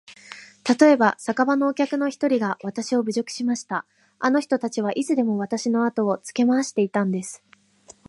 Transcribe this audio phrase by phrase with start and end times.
[0.63, 3.85] たとえば、酒場のお客の一人がわたしを侮辱しました。
[4.17, 7.43] あの人たちはいつでもわたしのあとをつけ廻していたんです。